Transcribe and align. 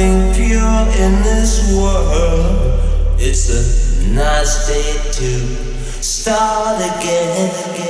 nothing 0.00 0.34
pure 0.34 0.80
in 1.04 1.22
this 1.22 1.76
world. 1.76 2.80
It's 3.18 3.48
a 3.50 4.08
nice 4.12 4.66
day 4.66 4.92
to 5.12 6.02
start 6.02 6.78
again. 6.78 7.50
again. 7.74 7.89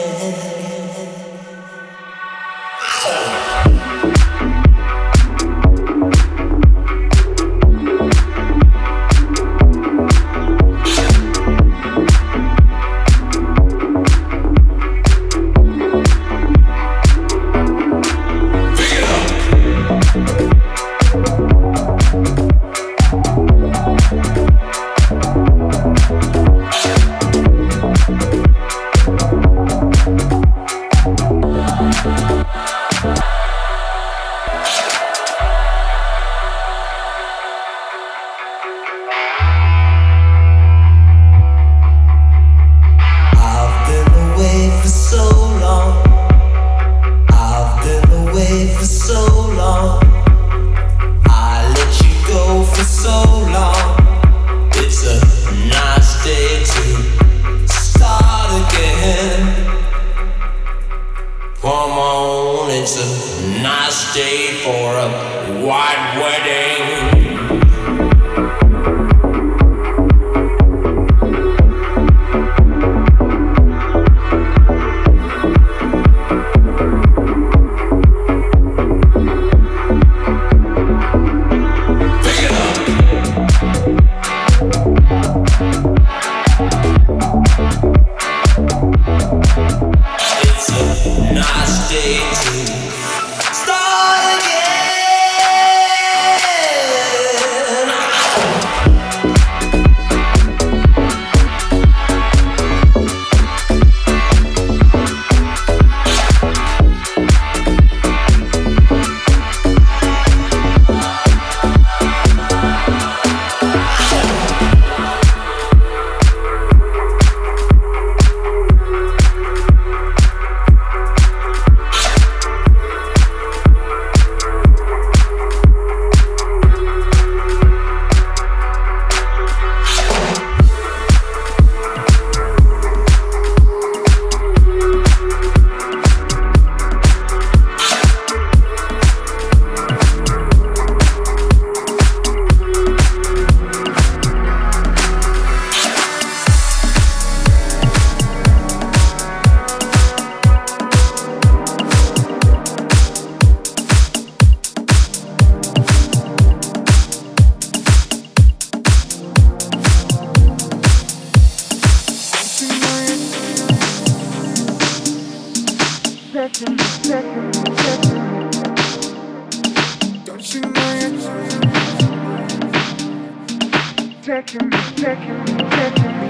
Taking, 174.31 174.71
taking, 174.71 175.45
taking, 175.51 176.21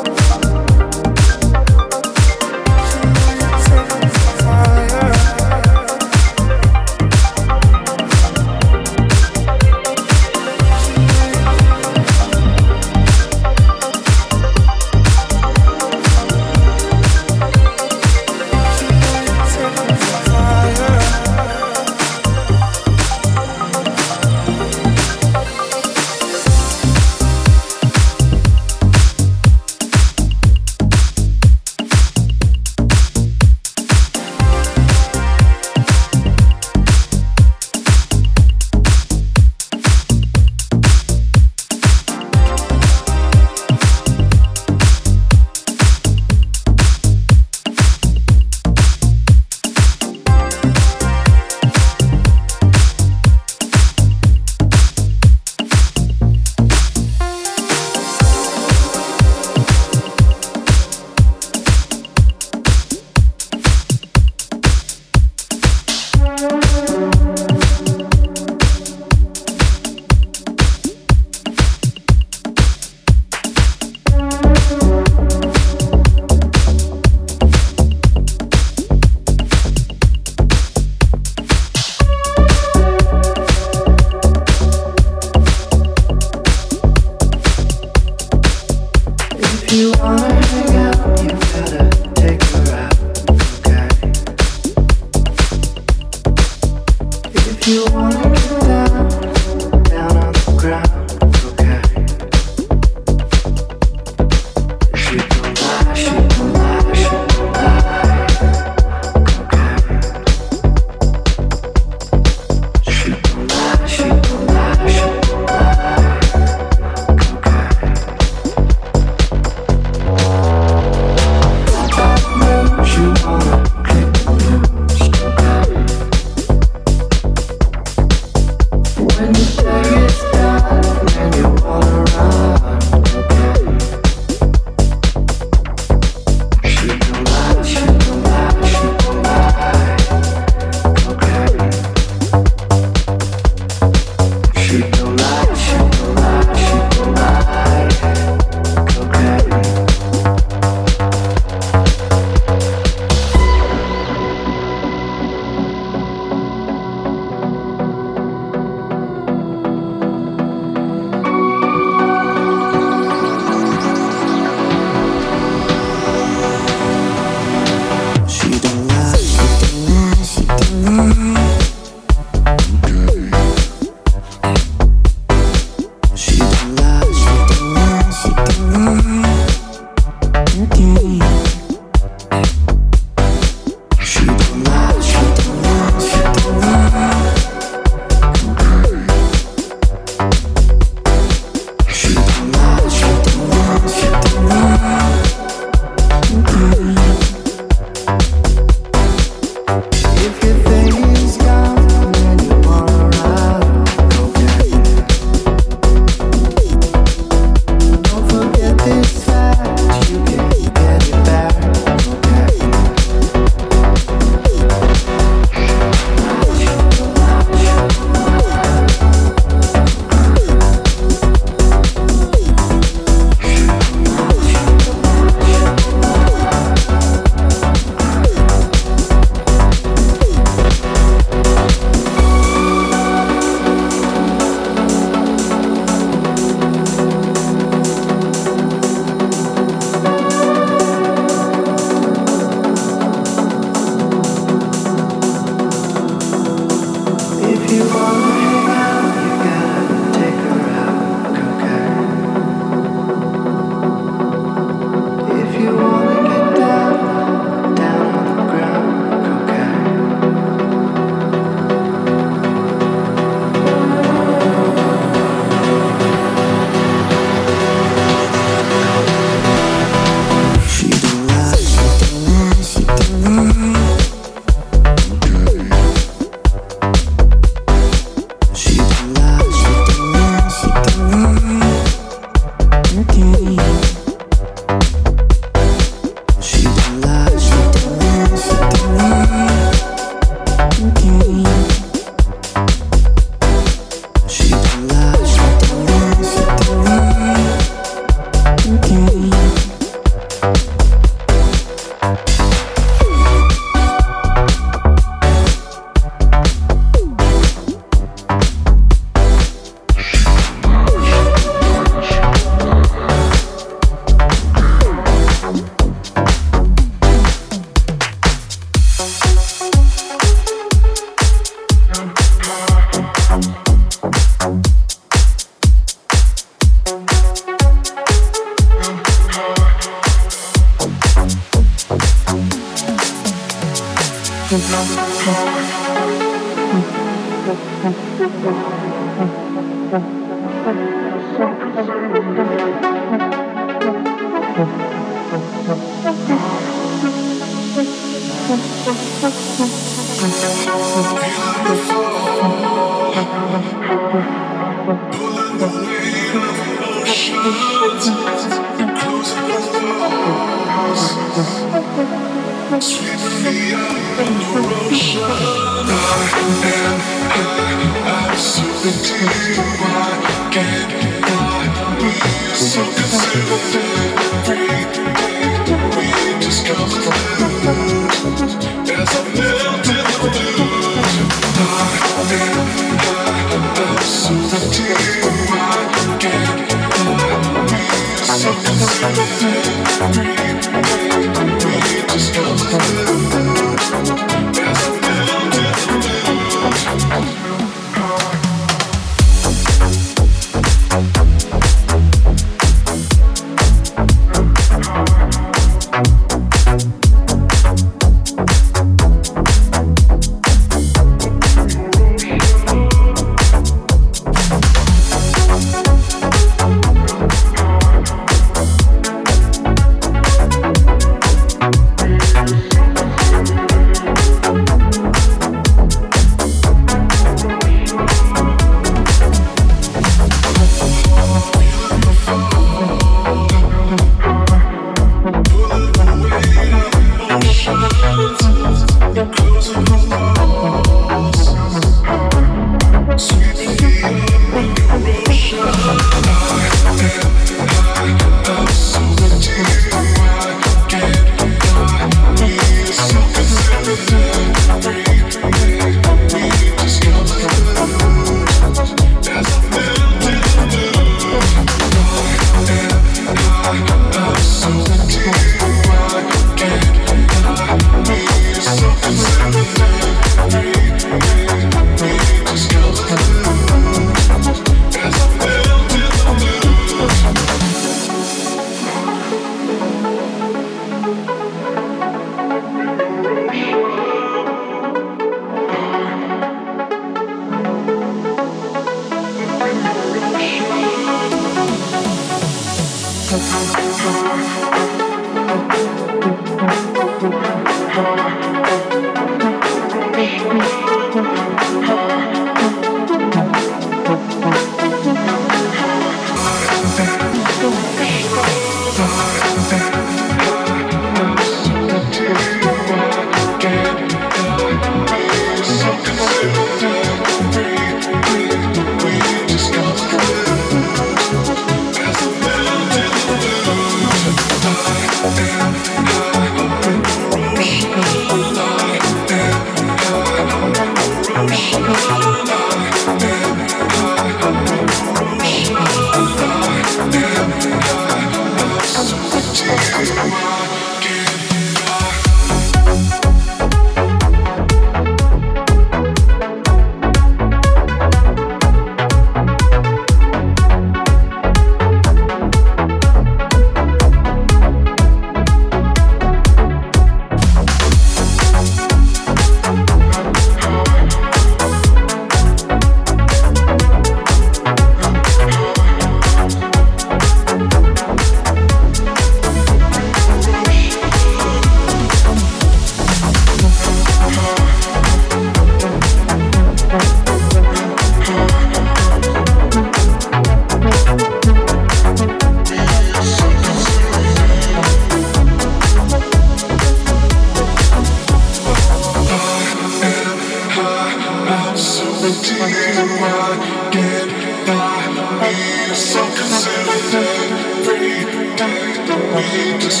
There's 599.52 600.00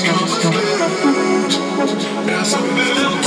a 2.54 2.62
million 2.62 3.21